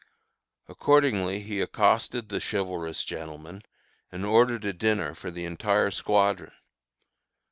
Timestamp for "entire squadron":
5.45-6.53